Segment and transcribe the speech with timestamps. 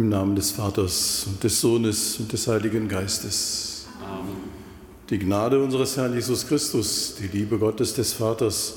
[0.00, 3.86] Im Namen des Vaters und des Sohnes und des Heiligen Geistes.
[4.02, 4.34] Amen.
[5.10, 8.76] Die Gnade unseres Herrn Jesus Christus, die Liebe Gottes des Vaters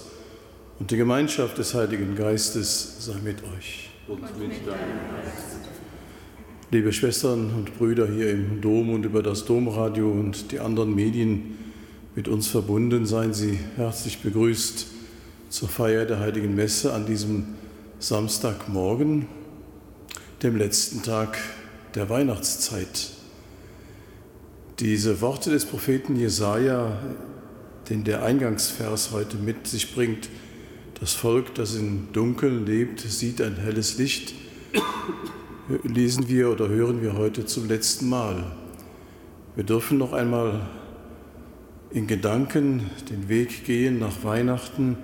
[0.80, 3.90] und die Gemeinschaft des Heiligen Geistes sei mit euch.
[4.10, 5.60] Und mit deinem Geist.
[6.72, 11.58] Liebe Schwestern und Brüder hier im Dom und über das Domradio und die anderen Medien
[12.16, 14.88] mit uns verbunden, seien Sie herzlich begrüßt
[15.48, 17.46] zur Feier der Heiligen Messe an diesem
[18.00, 19.26] Samstagmorgen,
[20.44, 21.38] dem letzten Tag
[21.96, 23.12] der Weihnachtszeit.
[24.82, 27.00] Diese Worte des Propheten Jesaja,
[27.90, 30.28] den der Eingangsvers heute mit sich bringt,
[31.00, 34.34] das Volk, das im Dunkeln lebt, sieht ein helles Licht,
[35.84, 38.44] lesen wir oder hören wir heute zum letzten Mal.
[39.56, 40.68] Wir dürfen noch einmal
[41.92, 44.98] in Gedanken den Weg gehen nach Weihnachten.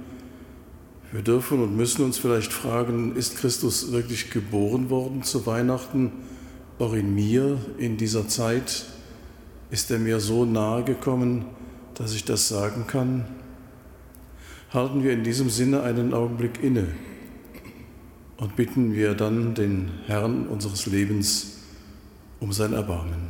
[1.11, 6.11] Wir dürfen und müssen uns vielleicht fragen, ist Christus wirklich geboren worden zu Weihnachten,
[6.77, 8.85] auch in mir in dieser Zeit?
[9.71, 11.45] Ist er mir so nahe gekommen,
[11.95, 13.25] dass ich das sagen kann?
[14.71, 16.89] Halten wir in diesem Sinne einen Augenblick inne
[18.37, 21.57] und bitten wir dann den Herrn unseres Lebens
[22.39, 23.28] um sein Erbarmen.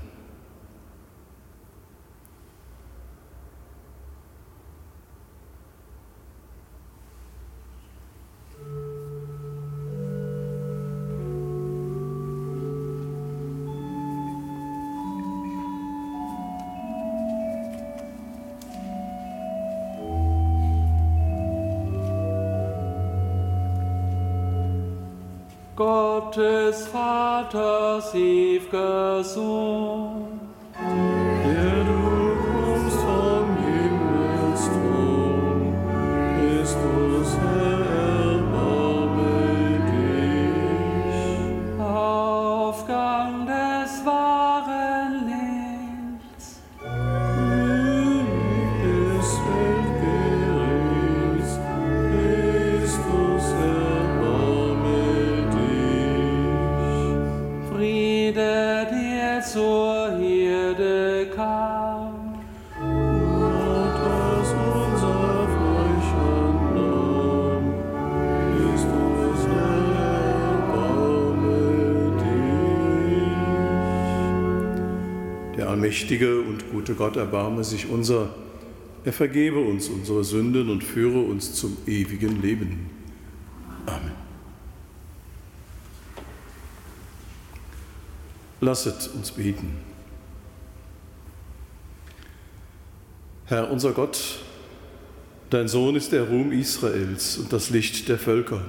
[28.14, 29.38] Vaters
[75.90, 78.30] allmächtige und gute Gott erbarme sich unser,
[79.06, 82.91] er vergebe uns unsere Sünden und führe uns zum ewigen Leben.
[83.88, 84.12] Amen.
[88.62, 89.78] Lasset uns beten.
[93.46, 94.42] Herr unser Gott,
[95.50, 98.62] dein Sohn ist der Ruhm Israels und das Licht der Völker.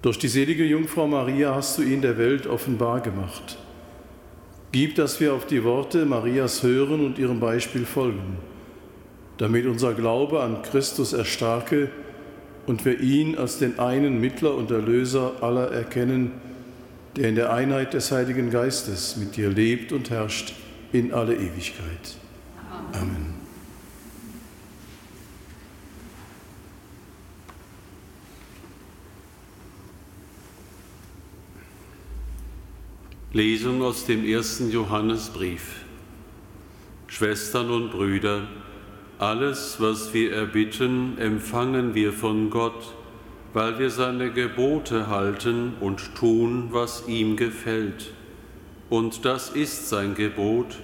[0.00, 3.58] Durch die selige Jungfrau Maria hast du ihn der Welt offenbar gemacht.
[4.72, 8.36] Gib, dass wir auf die Worte Marias hören und ihrem Beispiel folgen,
[9.38, 11.90] damit unser Glaube an Christus erstarke
[12.66, 16.32] und wir ihn als den einen Mittler und Erlöser aller erkennen,
[17.16, 20.52] der in der Einheit des Heiligen Geistes mit dir lebt und herrscht
[20.92, 22.16] in alle Ewigkeit.
[22.92, 23.35] Amen.
[33.32, 35.84] Lesung aus dem ersten Johannesbrief.
[37.08, 38.46] Schwestern und Brüder,
[39.18, 42.94] alles, was wir erbitten, empfangen wir von Gott,
[43.52, 48.12] weil wir seine Gebote halten und tun, was ihm gefällt.
[48.90, 50.76] Und das ist sein Gebot.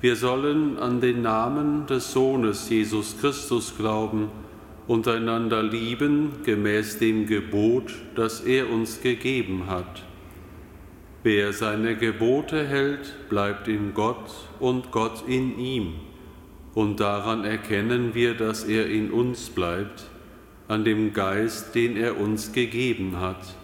[0.00, 4.28] Wir sollen an den Namen des Sohnes Jesus Christus glauben
[4.86, 10.04] und einander lieben gemäß dem Gebot, das er uns gegeben hat.
[11.24, 15.94] Wer seine Gebote hält, bleibt in Gott und Gott in ihm.
[16.74, 20.04] Und daran erkennen wir, dass er in uns bleibt,
[20.66, 23.54] an dem Geist, den er uns gegeben hat.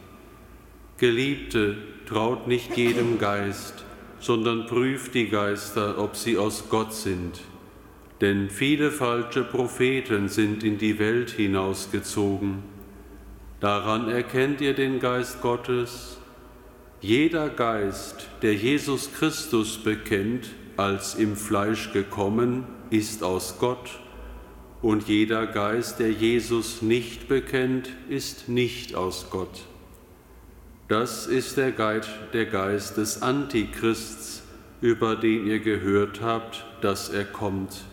[0.99, 1.76] Geliebte,
[2.06, 3.84] traut nicht jedem Geist,
[4.20, 7.40] sondern prüft die Geister, ob sie aus Gott sind.
[8.20, 12.62] Denn viele falsche Propheten sind in die Welt hinausgezogen.
[13.61, 16.18] Daran erkennt ihr den Geist Gottes.
[17.00, 24.00] Jeder Geist, der Jesus Christus bekennt, als im Fleisch gekommen, ist aus Gott,
[24.83, 29.67] und jeder Geist, der Jesus nicht bekennt, ist nicht aus Gott.
[30.89, 34.43] Das ist der Geist, der Geist des Antichrists,
[34.81, 37.85] über den ihr gehört habt, dass er kommt.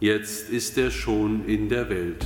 [0.00, 2.24] Jetzt ist er schon in der Welt.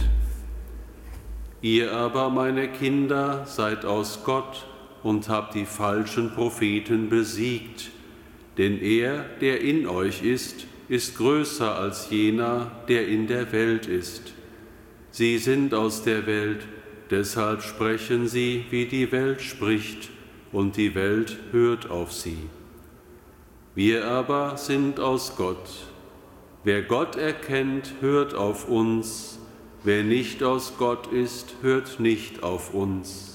[1.63, 4.67] Ihr aber, meine Kinder, seid aus Gott,
[5.02, 7.91] und habt die falschen Propheten besiegt.
[8.58, 14.35] Denn er, der in euch ist, ist größer als jener, der in der Welt ist.
[15.12, 16.67] Sie sind aus der Welt,
[17.11, 20.11] deshalb sprechen sie, wie die Welt spricht,
[20.52, 22.38] und die Welt hört auf sie.
[23.76, 25.70] Wir aber sind aus Gott.
[26.64, 29.38] Wer Gott erkennt, hört auf uns,
[29.85, 33.30] wer nicht aus Gott ist, hört nicht auf uns.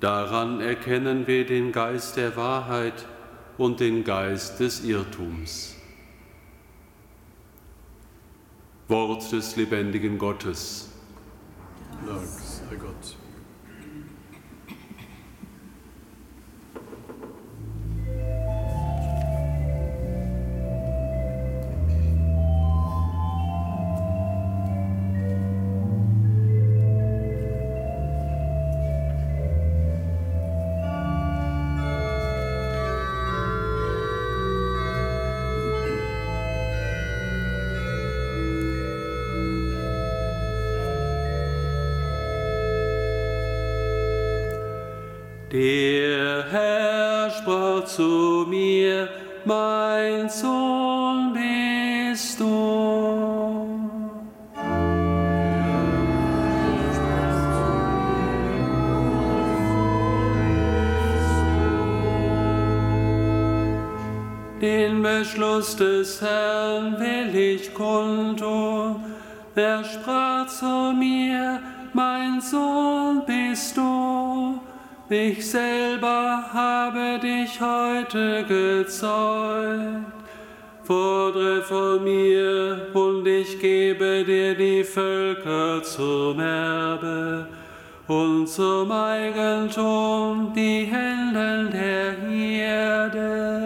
[0.00, 3.06] Daran erkennen wir den Geist der Wahrheit
[3.58, 5.76] und den Geist des Irrtums.
[8.88, 10.88] Wort des lebendigen Gottes.
[12.06, 13.19] Dank sei Gott.
[45.52, 49.08] Der Herr sprach zu mir,
[49.44, 53.66] mein Sohn bist du.
[64.60, 69.02] Den Beschluss des Herrn will ich kundtun.
[69.56, 71.19] Er sprach zu mir,
[75.12, 80.06] Ich selber habe dich heute gezeugt.
[80.84, 87.44] Fordre von mir und ich gebe dir die Völker zum Erbe
[88.06, 93.59] und zum Eigentum die Händen der Erde.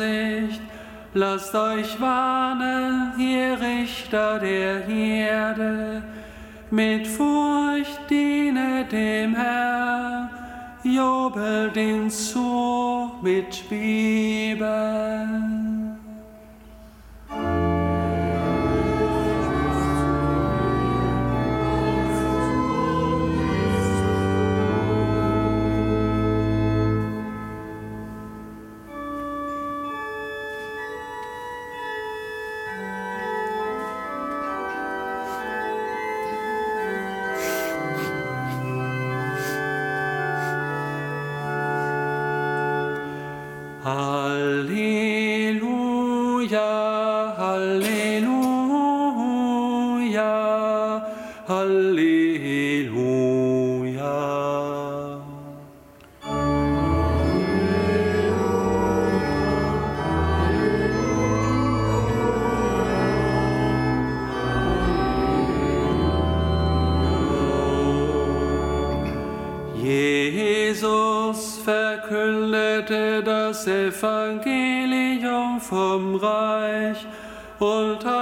[0.00, 0.60] Einsicht,
[1.14, 6.02] lasst euch warnen, ihr Richter der Erde,
[6.70, 10.30] mit Furcht diene dem Herrn,
[10.82, 14.60] jubelt ihn zu mit Bibeln.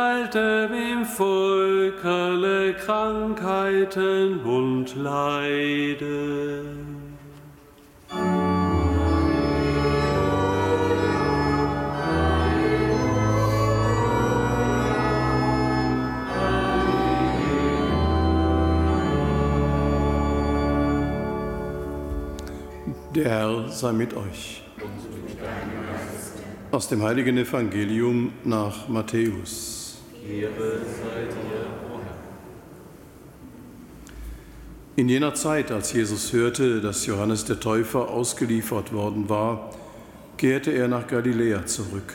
[0.09, 6.87] Heilte im Volk alle Krankheiten und Leiden.
[23.15, 24.63] Der Herr sei mit euch.
[26.71, 29.78] Aus dem heiligen Evangelium nach Matthäus.
[34.97, 39.71] In jener Zeit, als Jesus hörte, dass Johannes der Täufer ausgeliefert worden war,
[40.37, 42.15] kehrte er nach Galiläa zurück.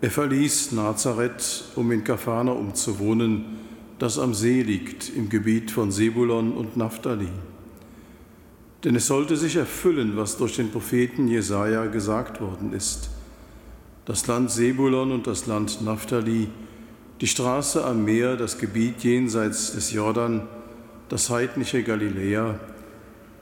[0.00, 3.60] Er verließ Nazareth, um in Kapharnaum zu wohnen,
[3.98, 7.28] das am See liegt, im Gebiet von Sebulon und Naphtali.
[8.82, 13.10] Denn es sollte sich erfüllen, was durch den Propheten Jesaja gesagt worden ist.
[14.04, 16.48] Das Land Sebulon und das Land Naphtali,
[17.22, 20.42] die Straße am Meer, das Gebiet jenseits des Jordan,
[21.08, 22.60] das heidnische Galiläa.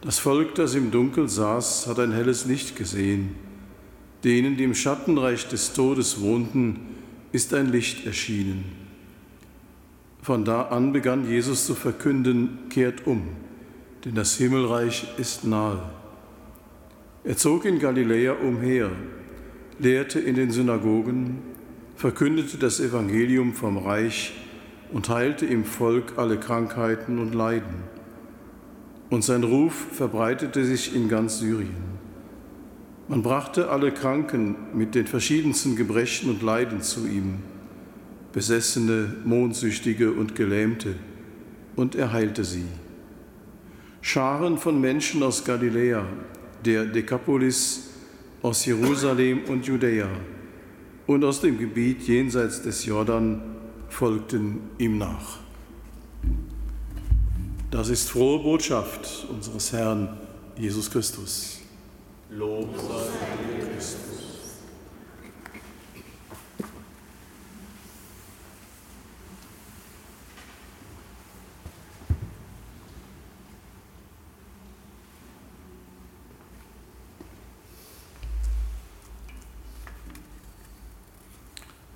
[0.02, 3.34] Das Volk, das im Dunkel saß, hat ein helles Licht gesehen.
[4.22, 6.78] Denen, die im Schattenreich des Todes wohnten,
[7.32, 8.64] ist ein Licht erschienen.
[10.22, 13.22] Von da an begann Jesus zu verkünden, kehrt um
[14.04, 15.78] denn das Himmelreich ist nahe.
[17.24, 18.90] Er zog in Galiläa umher,
[19.78, 21.38] lehrte in den Synagogen,
[22.00, 24.32] verkündete das Evangelium vom Reich
[24.90, 27.74] und heilte im Volk alle Krankheiten und Leiden.
[29.10, 31.90] Und sein Ruf verbreitete sich in ganz Syrien.
[33.06, 37.40] Man brachte alle Kranken mit den verschiedensten Gebrechen und Leiden zu ihm,
[38.32, 40.94] Besessene, Mondsüchtige und Gelähmte,
[41.76, 42.64] und er heilte sie.
[44.00, 46.06] Scharen von Menschen aus Galiläa,
[46.64, 47.90] der Dekapolis,
[48.40, 50.08] aus Jerusalem und Judäa
[51.06, 53.42] und aus dem Gebiet jenseits des Jordan
[53.88, 55.38] folgten ihm nach.
[57.70, 60.18] Das ist frohe Botschaft unseres Herrn
[60.56, 61.60] Jesus Christus.
[62.30, 64.19] Lob sei Christus.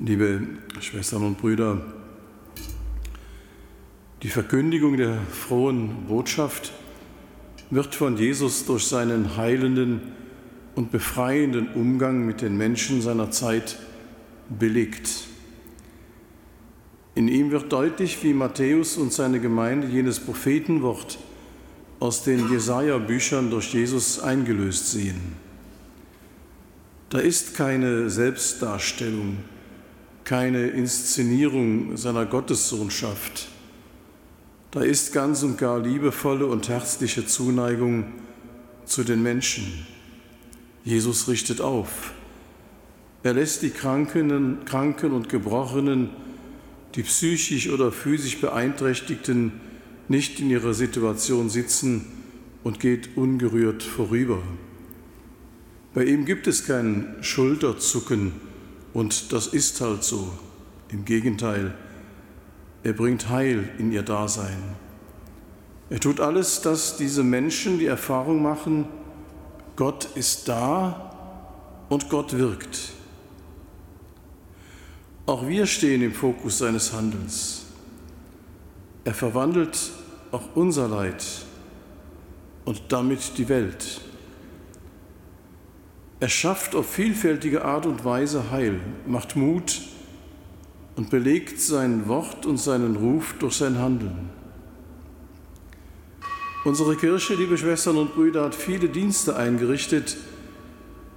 [0.07, 0.43] Liebe
[0.81, 1.81] Schwestern und Brüder,
[4.23, 6.73] die Verkündigung der frohen Botschaft
[7.71, 10.03] wird von Jesus durch seinen heilenden
[10.75, 13.79] und befreienden Umgang mit den Menschen seiner Zeit
[14.51, 15.09] belegt.
[17.15, 21.19] In ihm wird deutlich, wie Matthäus und seine Gemeinde jenes Prophetenwort
[21.99, 25.37] aus den Jesaja-Büchern durch Jesus eingelöst sehen.
[27.09, 29.39] Da ist keine Selbstdarstellung,
[30.25, 33.49] keine Inszenierung seiner Gottessohnschaft.
[34.71, 38.07] Da ist ganz und gar liebevolle und herzliche Zuneigung
[38.87, 39.87] zu den Menschen.
[40.85, 42.13] Jesus richtet auf.
[43.23, 46.11] Er lässt die Kranken, Kranken und Gebrochenen,
[46.95, 49.53] die psychisch oder physisch Beeinträchtigten
[50.09, 52.07] nicht in ihrer Situation sitzen
[52.63, 54.43] und geht ungerührt vorüber.
[55.95, 58.33] Bei ihm gibt es kein Schulterzucken
[58.95, 60.33] und das ist halt so.
[60.89, 61.75] Im Gegenteil,
[62.85, 64.77] er bringt Heil in ihr Dasein.
[65.91, 68.87] Er tut alles, dass diese Menschen die Erfahrung machen,
[69.77, 71.11] Gott ist da
[71.89, 72.93] und Gott wirkt.
[75.27, 77.65] Auch wir stehen im Fokus seines Handelns.
[79.05, 79.91] Er verwandelt
[80.31, 81.25] auch unser Leid
[82.65, 84.01] und damit die Welt.
[86.21, 89.83] Er schafft auf vielfältige Art und Weise Heil, macht Mut
[90.97, 94.31] und belegt sein Wort und seinen Ruf durch sein Handeln.
[96.65, 100.17] Unsere Kirche, liebe Schwestern und Brüder, hat viele Dienste eingerichtet,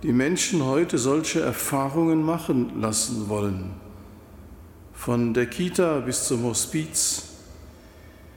[0.04, 3.72] die Menschen heute solche Erfahrungen machen lassen wollen.
[4.94, 7.30] Von der Kita bis zum Hospiz,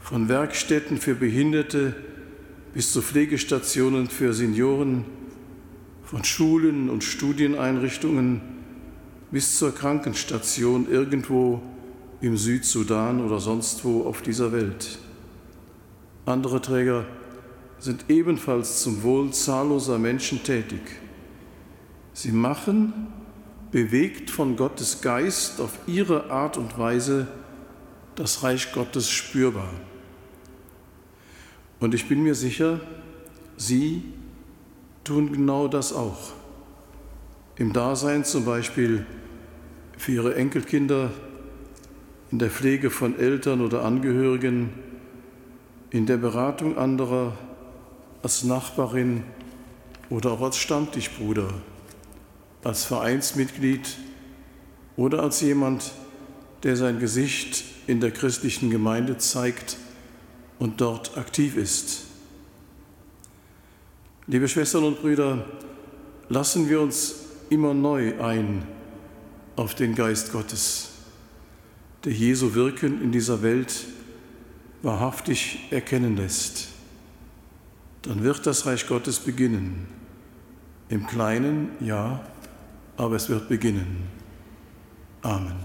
[0.00, 1.96] von Werkstätten für Behinderte
[2.74, 5.04] bis zu Pflegestationen für Senioren,
[6.10, 8.40] von Schulen und Studieneinrichtungen
[9.30, 11.62] bis zur Krankenstation irgendwo
[12.20, 14.98] im Südsudan oder sonst wo auf dieser Welt.
[16.26, 17.06] Andere Träger
[17.78, 20.80] sind ebenfalls zum Wohl zahlloser Menschen tätig.
[22.12, 23.06] Sie machen,
[23.70, 27.28] bewegt von Gottes Geist auf ihre Art und Weise,
[28.16, 29.70] das Reich Gottes spürbar.
[31.78, 32.80] Und ich bin mir sicher,
[33.56, 34.02] Sie
[35.04, 36.32] tun genau das auch.
[37.56, 39.06] Im Dasein zum Beispiel
[39.96, 41.10] für ihre Enkelkinder,
[42.30, 44.70] in der Pflege von Eltern oder Angehörigen,
[45.90, 47.36] in der Beratung anderer,
[48.22, 49.24] als Nachbarin
[50.08, 51.48] oder auch als Stammtischbruder,
[52.62, 53.96] als Vereinsmitglied
[54.96, 55.92] oder als jemand,
[56.62, 59.78] der sein Gesicht in der christlichen Gemeinde zeigt
[60.58, 62.09] und dort aktiv ist.
[64.30, 65.44] Liebe Schwestern und Brüder,
[66.28, 67.16] lassen wir uns
[67.48, 68.62] immer neu ein
[69.56, 70.90] auf den Geist Gottes,
[72.04, 73.86] der Jesu Wirken in dieser Welt
[74.82, 76.68] wahrhaftig erkennen lässt,
[78.02, 79.88] dann wird das Reich Gottes beginnen.
[80.90, 82.24] Im Kleinen ja,
[82.96, 84.04] aber es wird beginnen.
[85.22, 85.56] Amen.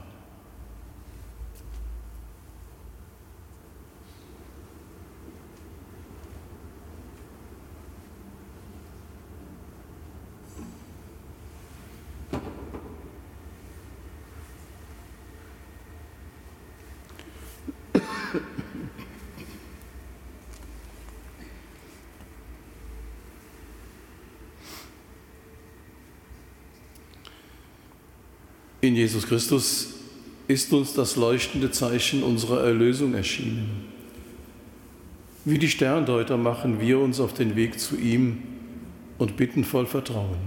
[28.96, 29.94] In Jesus Christus
[30.48, 33.84] ist uns das leuchtende Zeichen unserer Erlösung erschienen.
[35.44, 38.38] Wie die Sterndeuter machen wir uns auf den Weg zu ihm,
[39.18, 40.40] und bitten voll Vertrauen.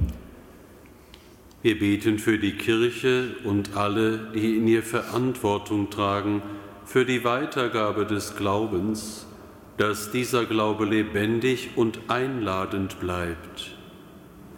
[1.61, 6.41] Wir beten für die Kirche und alle, die in ihr Verantwortung tragen,
[6.87, 9.27] für die Weitergabe des Glaubens,
[9.77, 13.77] dass dieser Glaube lebendig und einladend bleibt.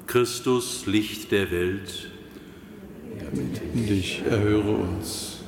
[0.07, 2.11] Christus, Licht der Welt.
[3.75, 5.41] Dich erhöre uns.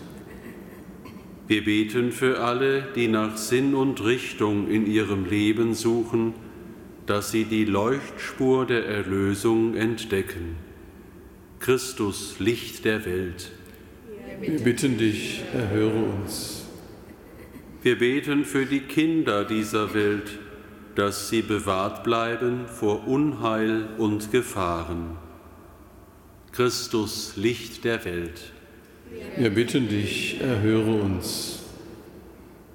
[1.49, 6.35] Wir beten für alle, die nach Sinn und Richtung in ihrem Leben suchen,
[7.07, 10.57] dass sie die Leuchtspur der Erlösung entdecken.
[11.61, 13.53] Christus, Licht der Welt.
[14.41, 16.67] Wir bitten dich, erhöre uns.
[17.83, 20.39] Wir beten für die Kinder dieser Welt,
[20.95, 25.17] dass sie bewahrt bleiben vor Unheil und Gefahren.
[26.53, 28.53] Christus, Licht der Welt.
[29.39, 31.61] Wir bitten dich, erhöre uns.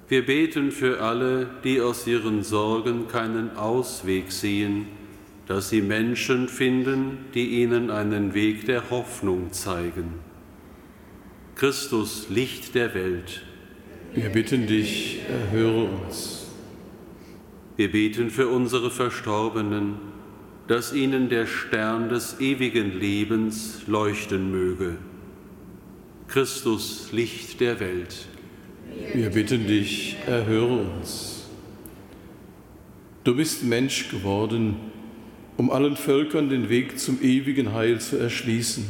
[0.08, 4.88] Wir beten für alle, die aus ihren Sorgen keinen Ausweg sehen,
[5.46, 10.14] dass sie Menschen finden, die ihnen einen Weg der Hoffnung zeigen.
[11.54, 13.42] Christus, Licht der Welt.
[14.12, 16.48] Wir bitten dich, erhöre uns.
[17.76, 20.07] Wir beten für unsere Verstorbenen,
[20.68, 24.96] dass ihnen der Stern des ewigen Lebens leuchten möge.
[26.28, 28.26] Christus, Licht der Welt.
[29.14, 31.46] Wir bitten dich, erhöre uns.
[33.24, 34.76] Du bist Mensch geworden,
[35.56, 38.84] um allen Völkern den Weg zum ewigen Heil zu erschließen.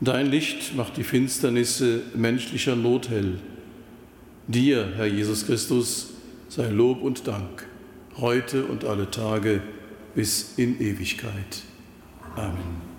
[0.00, 3.38] Dein Licht macht die Finsternisse menschlicher Not hell.
[4.46, 6.14] Dir, Herr Jesus Christus,
[6.48, 7.66] sei Lob und Dank,
[8.16, 9.60] heute und alle Tage
[10.14, 11.62] bis in Ewigkeit.
[12.36, 12.89] Amen.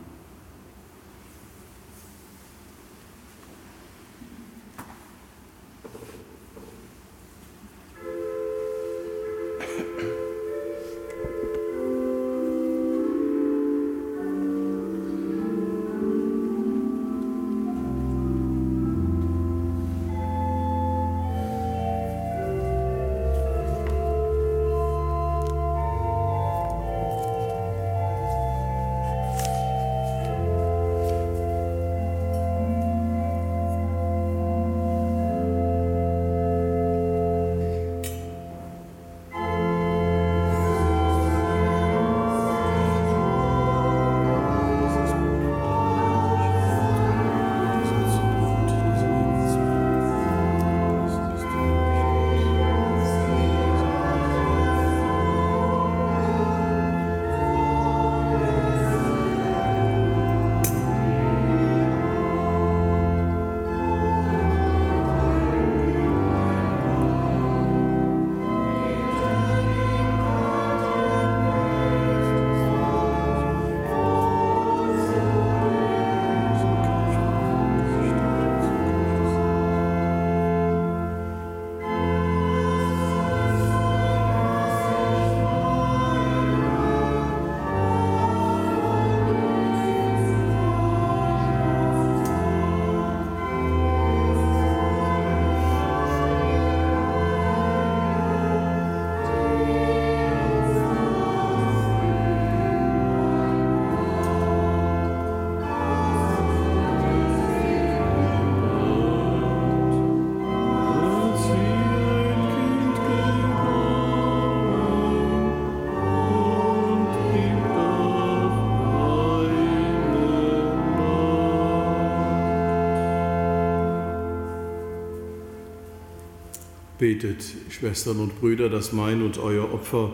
[127.02, 130.12] Betet, Schwestern und Brüder, dass mein und euer Opfer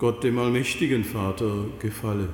[0.00, 2.28] Gott, dem allmächtigen Vater, gefalle.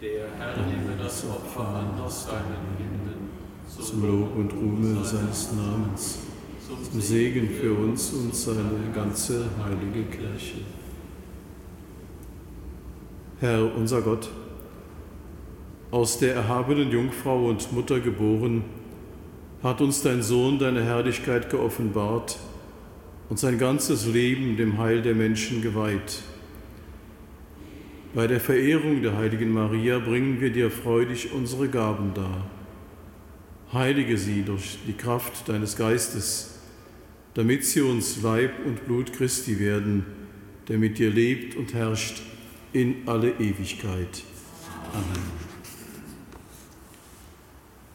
[0.00, 3.28] Der Herr nehme das Opfer an aus deinen Händen,
[3.68, 6.20] zum Lob und Ruhme seines Namens,
[6.90, 10.60] zum Segen für uns und seine ganze heilige Kirche.
[13.40, 14.30] Herr unser Gott,
[15.90, 18.64] aus der erhabenen Jungfrau und Mutter geboren,
[19.62, 22.38] hat uns dein Sohn deine Herrlichkeit geoffenbart,
[23.28, 26.22] und sein ganzes Leben dem Heil der Menschen geweiht.
[28.14, 32.50] Bei der Verehrung der heiligen Maria bringen wir dir freudig unsere Gaben dar.
[33.72, 36.60] Heilige sie durch die Kraft deines Geistes,
[37.34, 40.06] damit sie uns Leib und Blut Christi werden,
[40.68, 42.22] der mit dir lebt und herrscht
[42.72, 44.22] in alle Ewigkeit.
[44.92, 45.46] Amen.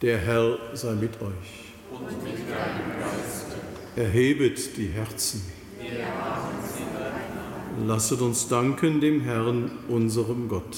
[0.01, 1.73] Der Herr sei mit euch.
[1.91, 3.50] Und mit deinem Geist.
[3.95, 5.41] Erhebet die Herzen.
[7.85, 10.77] Lasset uns danken dem Herrn, unserem Gott.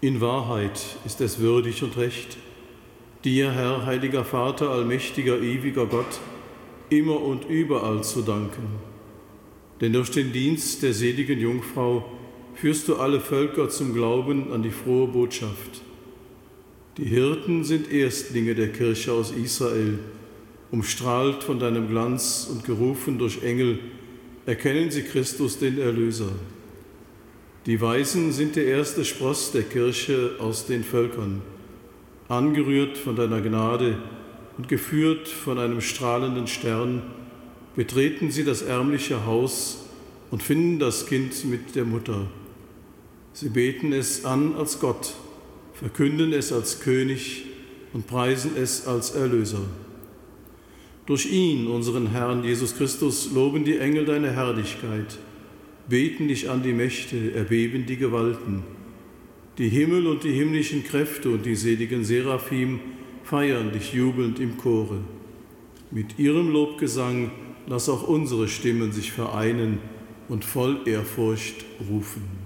[0.00, 2.36] In Wahrheit ist es würdig und recht,
[3.24, 6.20] dir, Herr, heiliger Vater, allmächtiger, ewiger Gott,
[6.88, 8.68] immer und überall zu danken.
[9.80, 12.04] Denn durch den Dienst der seligen Jungfrau
[12.54, 15.82] führst du alle Völker zum Glauben an die frohe Botschaft.
[16.96, 19.98] Die Hirten sind Erstlinge der Kirche aus Israel
[20.70, 23.78] umstrahlt von deinem Glanz und gerufen durch Engel,
[24.46, 26.30] erkennen sie Christus, den Erlöser.
[27.66, 31.42] Die Weisen sind der erste Spross der Kirche aus den Völkern,
[32.28, 33.98] angerührt von deiner Gnade
[34.56, 37.02] und geführt von einem strahlenden Stern,
[37.74, 39.86] betreten sie das ärmliche Haus
[40.30, 42.26] und finden das Kind mit der Mutter.
[43.32, 45.14] Sie beten es an als Gott,
[45.78, 47.44] verkünden es als König
[47.92, 49.62] und preisen es als Erlöser.
[51.06, 55.18] Durch ihn, unseren Herrn Jesus Christus, loben die Engel deine Herrlichkeit,
[55.88, 58.64] beten dich an die Mächte, erbeben die Gewalten.
[59.58, 62.80] Die Himmel und die himmlischen Kräfte und die seligen Seraphim
[63.22, 64.98] feiern dich jubelnd im Chore.
[65.90, 67.30] Mit ihrem Lobgesang
[67.66, 69.78] lass auch unsere Stimmen sich vereinen
[70.28, 72.45] und voll Ehrfurcht rufen.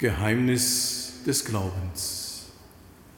[0.00, 2.46] Geheimnis des Glaubens.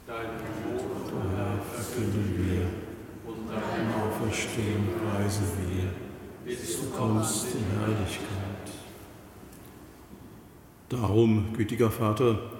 [0.05, 5.85] Dein Tod, Herr, verkünden wir und dein Auferstehen preisen wir,
[6.43, 8.73] bis du kommst in Herrlichkeit.
[10.89, 12.51] Darum, gütiger Vater,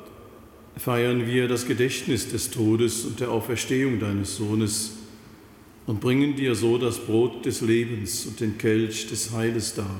[0.77, 4.99] feiern wir das Gedächtnis des Todes und der Auferstehung deines Sohnes
[5.85, 9.99] und bringen dir so das Brot des Lebens und den Kelch des Heiles dar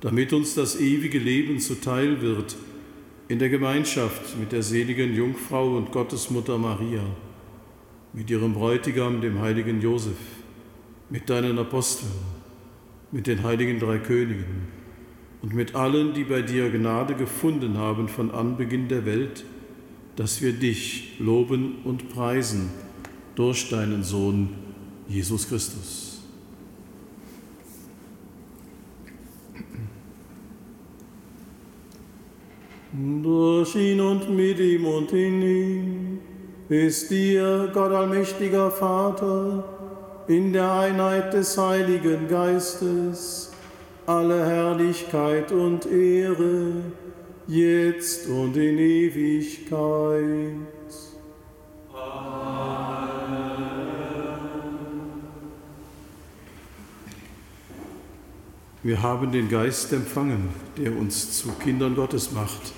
[0.00, 2.56] damit uns das ewige Leben zuteil wird
[3.28, 7.02] in der Gemeinschaft mit der seligen Jungfrau und Gottesmutter Maria,
[8.12, 10.16] mit ihrem Bräutigam, dem heiligen Josef,
[11.10, 12.12] mit deinen Aposteln,
[13.10, 14.68] mit den heiligen drei Königen
[15.42, 19.44] und mit allen, die bei dir Gnade gefunden haben von Anbeginn der Welt,
[20.16, 22.70] dass wir dich loben und preisen
[23.34, 24.50] durch deinen Sohn
[25.08, 26.05] Jesus Christus.
[32.98, 36.18] Durch ihn und mit ihm und in ihm
[36.70, 39.64] ist dir, Gott allmächtiger Vater,
[40.28, 43.52] in der Einheit des Heiligen Geistes,
[44.06, 46.72] alle Herrlichkeit und Ehre,
[47.46, 50.56] jetzt und in Ewigkeit.
[58.82, 62.72] Wir haben den Geist empfangen, der uns zu Kindern Gottes macht.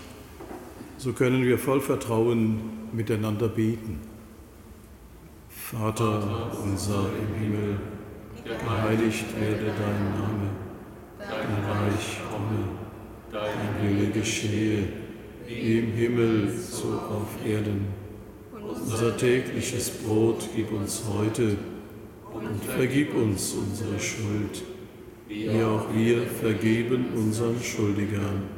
[0.98, 2.58] So können wir voll Vertrauen
[2.92, 4.00] miteinander beten.
[5.48, 7.76] Vater unser im Himmel,
[8.42, 10.50] geheiligt werde dein Name,
[11.20, 12.68] dein Reich komme
[13.30, 14.88] dein Wille geschehe,
[15.46, 17.86] wie im Himmel, so auf Erden.
[18.60, 21.58] Unser tägliches Brot gib uns heute
[22.34, 24.64] und vergib uns unsere Schuld,
[25.28, 28.57] wie auch wir vergeben unseren Schuldigern.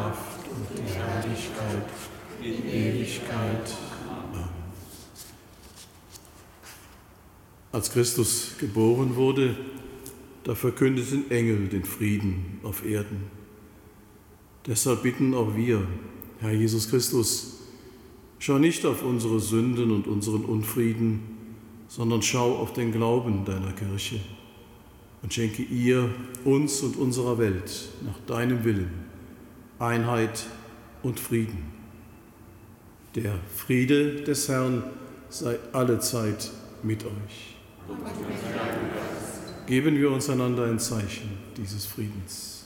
[0.00, 1.86] Kraft und die Herrlichkeit
[2.42, 3.76] in Ewigkeit.
[4.08, 4.48] Amen.
[7.70, 9.56] Als Christus geboren wurde,
[10.44, 13.24] da verkündeten Engel den Frieden auf Erden.
[14.66, 15.86] Deshalb bitten auch wir,
[16.38, 17.58] Herr Jesus Christus,
[18.38, 21.20] schau nicht auf unsere Sünden und unseren Unfrieden,
[21.88, 24.20] sondern schau auf den Glauben deiner Kirche
[25.22, 26.08] und schenke ihr,
[26.46, 29.09] uns und unserer Welt nach deinem Willen
[29.80, 30.44] Einheit
[31.02, 31.72] und Frieden.
[33.14, 34.84] Der Friede des Herrn
[35.30, 36.50] sei allezeit
[36.82, 37.56] mit euch.
[39.66, 42.59] Geben wir uns einander ein Zeichen dieses Friedens.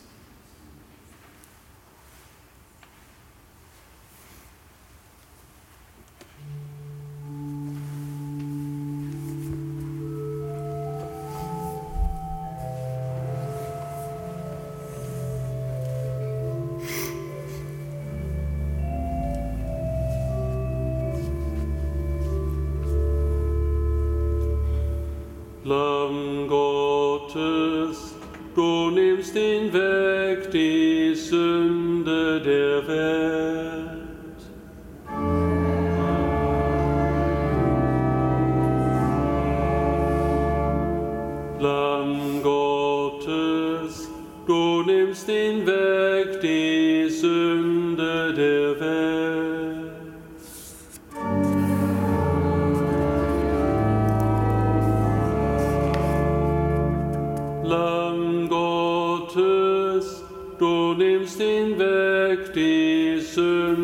[57.67, 60.23] Lamm Gottes,
[60.59, 63.84] du nimmst hinweg die Sünde.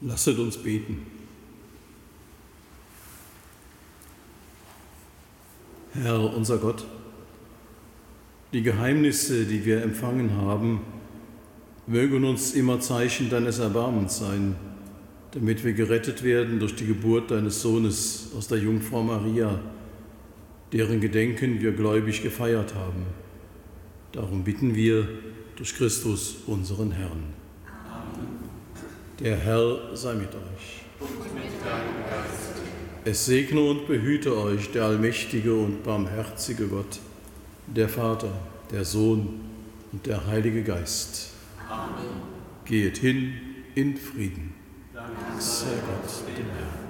[0.00, 1.06] Lasset uns beten.
[5.92, 6.86] Herr, unser Gott,
[8.52, 10.80] die Geheimnisse, die wir empfangen haben,
[11.88, 14.54] mögen uns immer Zeichen deines Erbarmens sein,
[15.32, 19.58] damit wir gerettet werden durch die Geburt deines Sohnes aus der Jungfrau Maria,
[20.72, 23.06] deren Gedenken wir gläubig gefeiert haben.
[24.12, 25.08] Darum bitten wir
[25.56, 27.47] durch Christus, unseren Herrn.
[29.20, 30.84] Der Herr sei mit euch.
[33.04, 37.00] Es segne und behüte euch der allmächtige und barmherzige Gott,
[37.66, 38.30] der Vater,
[38.70, 39.40] der Sohn
[39.90, 41.30] und der Heilige Geist.
[41.68, 42.22] Amen.
[42.64, 43.32] Geht hin
[43.74, 44.54] in Frieden.
[44.94, 46.87] Danke sei Gott dem Herrn.